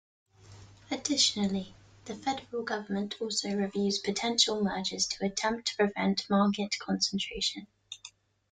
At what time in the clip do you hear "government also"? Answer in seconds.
2.63-3.51